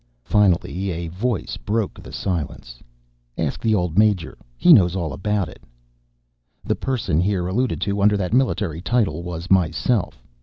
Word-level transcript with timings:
Finally, 0.25 0.89
a 0.89 1.09
voice 1.09 1.57
broke 1.57 1.93
the 2.01 2.11
silence: 2.11 2.79
"Ask 3.37 3.61
the 3.61 3.75
old 3.75 3.99
Major; 3.99 4.35
he 4.57 4.73
knows 4.73 4.95
all 4.95 5.13
about 5.13 5.47
it!" 5.47 5.61
The 6.63 6.73
person 6.75 7.21
here 7.21 7.45
alluded 7.45 7.79
to 7.81 8.01
under 8.01 8.17
that 8.17 8.33
military 8.33 8.81
title 8.81 9.21
was 9.21 9.51
myself. 9.51 10.19